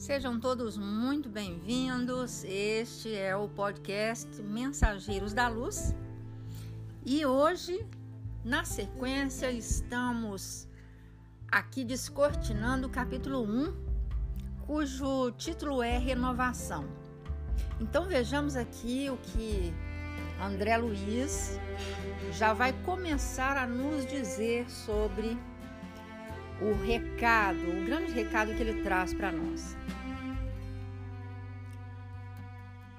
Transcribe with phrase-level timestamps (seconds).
[0.00, 2.42] Sejam todos muito bem-vindos.
[2.44, 5.94] Este é o podcast Mensageiros da Luz.
[7.04, 7.86] E hoje,
[8.42, 10.66] na sequência, estamos
[11.52, 13.74] aqui descortinando o capítulo 1,
[14.66, 16.88] cujo título é Renovação.
[17.78, 19.70] Então vejamos aqui o que
[20.42, 21.58] André Luiz
[22.32, 25.36] já vai começar a nos dizer sobre
[26.60, 29.76] o recado, o grande recado que ele traz para nós.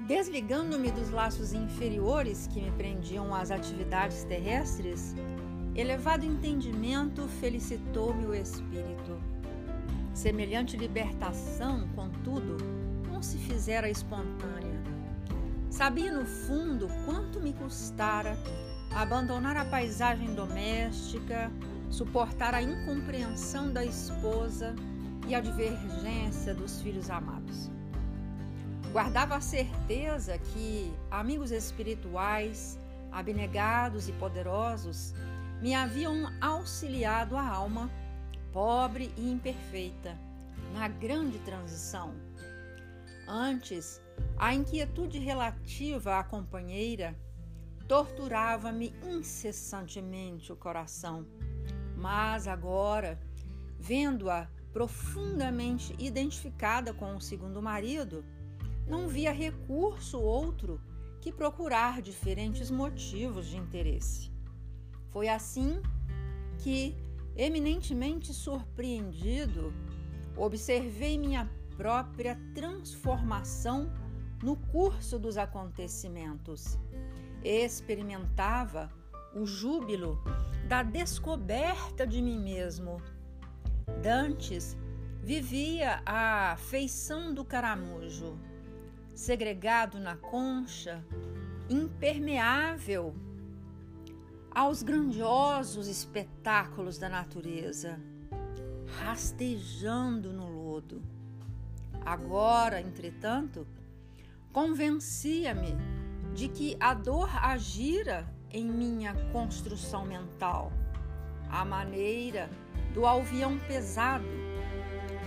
[0.00, 5.14] Desligando-me dos laços inferiores que me prendiam às atividades terrestres,
[5.74, 9.20] elevado entendimento felicitou-me o espírito.
[10.12, 12.56] Semelhante libertação, contudo,
[13.10, 14.82] não se fizera espontânea.
[15.70, 18.36] Sabia no fundo quanto me custara
[18.94, 21.50] abandonar a paisagem doméstica,
[21.92, 24.74] suportar a incompreensão da esposa
[25.28, 27.70] e a divergência dos filhos amados.
[28.92, 32.78] Guardava a certeza que amigos espirituais,
[33.10, 35.14] abnegados e poderosos
[35.60, 37.90] me haviam auxiliado a alma,
[38.52, 40.18] pobre e imperfeita,
[40.72, 42.14] na grande transição.
[43.28, 44.00] Antes,
[44.38, 47.14] a inquietude relativa à companheira
[47.86, 51.26] torturava-me incessantemente o coração,
[52.02, 53.16] mas agora,
[53.78, 58.24] vendo-a profundamente identificada com o segundo marido,
[58.88, 60.80] não via recurso outro
[61.20, 64.32] que procurar diferentes motivos de interesse.
[65.10, 65.80] Foi assim
[66.58, 66.96] que,
[67.36, 69.72] eminentemente surpreendido,
[70.36, 73.92] observei minha própria transformação
[74.42, 76.76] no curso dos acontecimentos.
[77.44, 78.90] Experimentava
[79.34, 80.22] o júbilo
[80.68, 83.00] da descoberta de mim mesmo.
[84.02, 84.76] Dantes
[85.22, 88.38] vivia a feição do caramujo
[89.14, 91.04] segregado na concha,
[91.68, 93.14] impermeável
[94.50, 98.00] aos grandiosos espetáculos da natureza,
[99.00, 101.02] rastejando no lodo.
[102.04, 103.66] Agora, entretanto,
[104.52, 105.76] convencia-me
[106.34, 110.70] de que a dor agira em minha construção mental,
[111.48, 112.50] à maneira
[112.92, 114.24] do alvião pesado,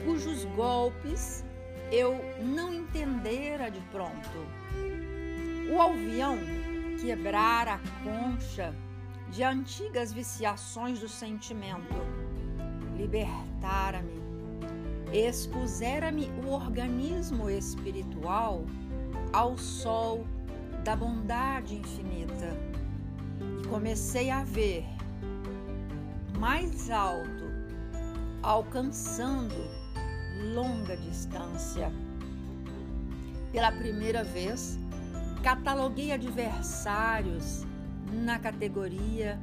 [0.04, 1.44] cujos golpes
[1.92, 4.38] eu não entendera de pronto.
[5.72, 6.38] O alvião
[7.02, 8.74] quebrara a concha
[9.30, 11.96] de antigas viciações do sentimento,
[12.96, 14.22] libertara-me,
[15.12, 18.66] expusera-me o organismo espiritual
[19.34, 20.26] ao sol
[20.84, 22.75] da bondade infinita
[23.70, 24.86] comecei a ver
[26.40, 27.46] mais alto,
[28.42, 29.56] alcançando
[30.54, 31.92] longa distância.
[33.52, 34.78] Pela primeira vez,
[35.44, 37.64] cataloguei adversários
[38.12, 39.40] na categoria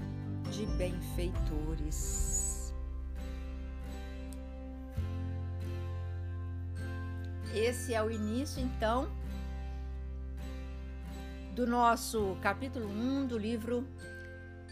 [0.50, 2.74] de benfeitores.
[7.54, 9.10] Esse é o início, então,
[11.54, 13.86] do nosso capítulo 1 do livro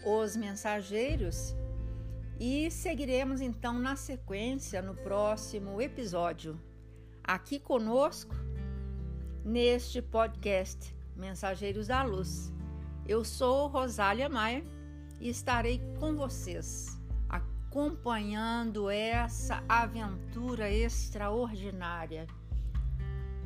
[0.03, 1.55] Os Mensageiros
[2.39, 6.59] e seguiremos então na sequência no próximo episódio.
[7.23, 8.33] Aqui conosco,
[9.45, 12.51] neste podcast Mensageiros da Luz.
[13.07, 14.63] Eu sou Rosália Maia
[15.19, 22.25] e estarei com vocês, acompanhando essa aventura extraordinária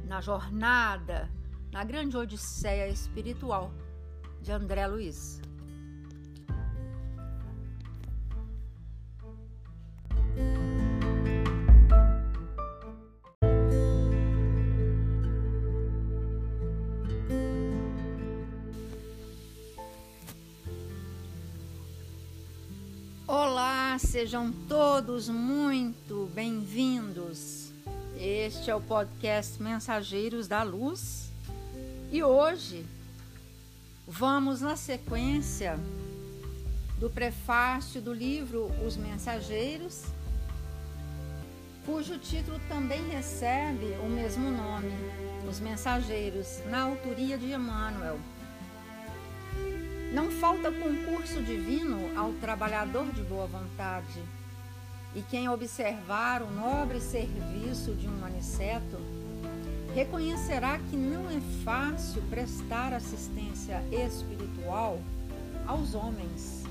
[0.05, 1.29] na jornada,
[1.69, 3.73] na grande odisseia espiritual
[4.41, 5.41] de André Luiz.
[23.27, 27.71] Olá, sejam todos muito bem-vindos.
[28.19, 31.31] Este é o podcast Mensageiros da Luz
[32.11, 32.85] e hoje
[34.07, 35.75] vamos na sequência
[36.99, 40.03] do prefácio do livro Os Mensageiros,
[41.83, 44.91] cujo título também recebe o mesmo nome,
[45.49, 48.19] Os Mensageiros, na autoria de Emmanuel.
[50.15, 54.23] Não falta concurso divino ao trabalhador de boa vontade.
[55.13, 58.97] E quem observar o nobre serviço de um maniceto,
[59.93, 65.01] reconhecerá que não é fácil prestar assistência espiritual
[65.67, 66.63] aos homens,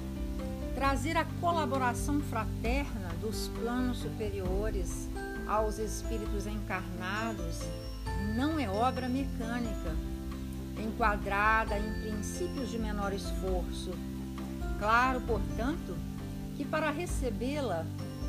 [0.75, 5.06] trazer a colaboração fraterna dos planos superiores
[5.46, 7.61] aos espíritos encarnados
[8.35, 9.94] não é obra mecânica,
[10.79, 13.93] enquadrada em princípios de menor esforço.
[14.79, 15.97] Claro, portanto,
[16.56, 17.87] que para recebê-la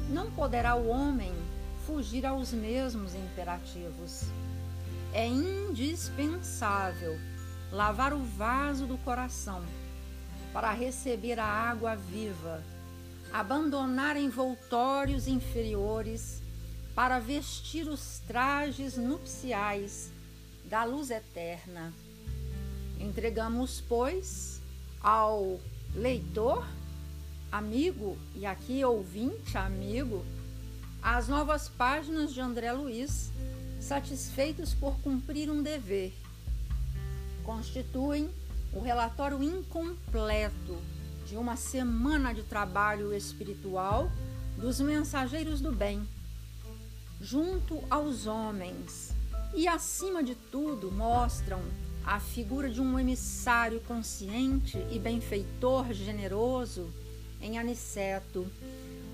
[0.09, 1.33] não poderá o homem
[1.85, 4.23] fugir aos mesmos imperativos.
[5.13, 7.17] É indispensável
[7.71, 9.63] lavar o vaso do coração
[10.51, 12.63] para receber a água viva,
[13.31, 16.41] abandonar envoltórios inferiores
[16.95, 20.11] para vestir os trajes nupciais
[20.63, 21.93] da luz eterna.
[22.99, 24.61] Entregamos, pois,
[25.01, 25.59] ao
[25.93, 26.65] leitor,
[27.51, 30.25] amigo e aqui ouvinte, amigo,
[31.01, 33.31] as novas páginas de André Luiz,
[33.79, 36.13] satisfeitos por cumprir um dever.
[37.43, 38.29] Constituem
[38.73, 40.77] o relatório incompleto
[41.25, 44.11] de uma semana de trabalho espiritual
[44.57, 46.07] dos mensageiros do bem
[47.19, 49.15] junto aos homens
[49.53, 51.61] e, acima de tudo, mostram
[52.05, 56.93] a figura de um emissário consciente e benfeitor generoso
[57.41, 58.45] em Aniceto,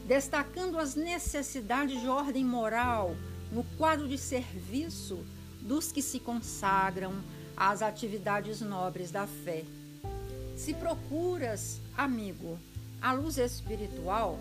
[0.05, 3.15] destacando as necessidades de ordem moral
[3.51, 5.23] no quadro de serviço
[5.61, 7.13] dos que se consagram
[7.55, 9.63] às atividades nobres da fé.
[10.57, 12.59] Se procuras, amigo,
[13.01, 14.38] a luz espiritual,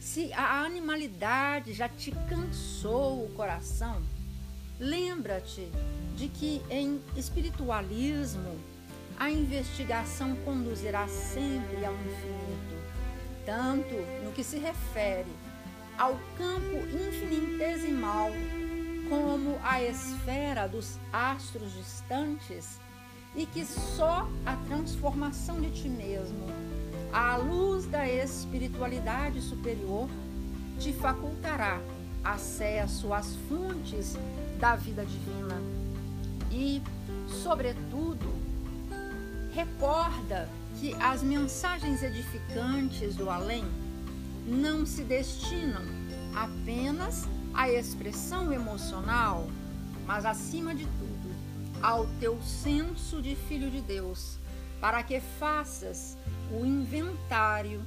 [0.00, 4.02] se a animalidade já te cansou o coração,
[4.78, 5.70] lembra-te
[6.16, 8.58] de que em espiritualismo
[9.18, 12.76] a investigação conduzirá sempre ao infinito,
[13.44, 13.94] tanto
[14.24, 15.32] no que se refere
[15.98, 18.30] ao campo infinitesimal
[19.08, 22.78] como à esfera dos astros distantes
[23.34, 26.46] e que só a transformação de ti mesmo
[27.12, 30.08] a luz da espiritualidade superior
[30.78, 31.80] te facultará
[32.32, 34.16] acesso às fontes
[34.58, 35.56] da vida divina.
[36.50, 36.82] E,
[37.42, 38.26] sobretudo,
[39.52, 40.48] recorda
[40.78, 43.64] que as mensagens edificantes do além
[44.46, 45.82] não se destinam
[46.34, 49.48] apenas à expressão emocional,
[50.06, 51.34] mas, acima de tudo,
[51.82, 54.38] ao teu senso de filho de Deus,
[54.80, 56.16] para que faças
[56.52, 57.82] o inventário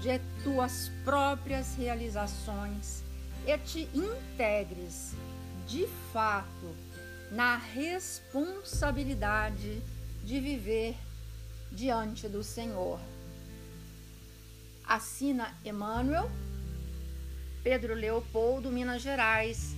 [0.00, 3.02] de tuas próprias realizações
[3.46, 5.12] e te integres
[5.66, 6.76] de fato
[7.30, 9.80] na responsabilidade
[10.24, 10.96] de viver
[11.70, 13.00] diante do Senhor.
[14.84, 16.28] Assina Emmanuel,
[17.62, 19.74] Pedro Leopoldo, Minas Gerais,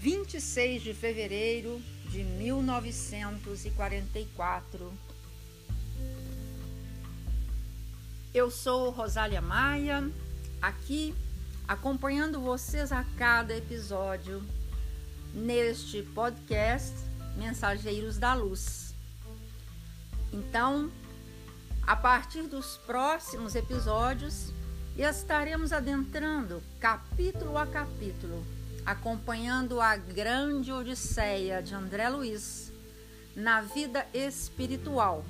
[0.00, 4.94] 26 de fevereiro de 1944.
[8.32, 10.10] Eu sou Rosália Maia,
[10.60, 11.14] aqui
[11.66, 14.42] acompanhando vocês a cada episódio
[15.32, 16.94] neste podcast
[17.36, 18.94] Mensageiros da Luz.
[20.32, 20.90] Então,
[21.86, 24.52] a partir dos próximos episódios,
[24.96, 28.44] estaremos adentrando capítulo a capítulo,
[28.84, 32.72] acompanhando a grande odisseia de André Luiz
[33.34, 35.24] na vida espiritual.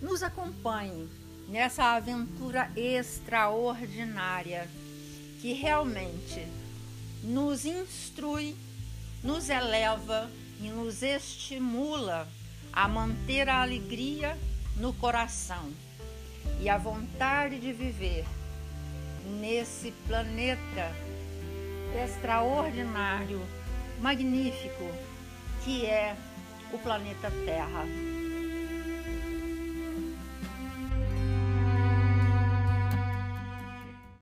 [0.00, 1.08] Nos acompanhe
[1.48, 4.68] nessa aventura extraordinária
[5.40, 6.46] que realmente
[7.22, 8.56] nos instrui,
[9.22, 10.30] nos eleva
[10.60, 12.28] e nos estimula
[12.72, 14.36] a manter a alegria
[14.76, 15.72] no coração
[16.60, 18.24] e a vontade de viver
[19.40, 20.92] nesse planeta
[22.04, 23.40] extraordinário,
[24.00, 24.90] magnífico
[25.64, 26.16] que é
[26.72, 27.84] o planeta Terra.